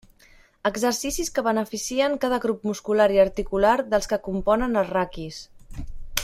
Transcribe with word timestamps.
Exercicis 0.69 1.27
que 1.35 1.43
beneficien 1.47 2.15
cada 2.23 2.39
grup 2.45 2.65
muscular 2.71 3.07
i 3.17 3.21
articular 3.27 3.75
dels 3.93 4.11
que 4.15 4.21
componen 4.31 4.83
el 4.83 4.91
raquis. 4.97 5.39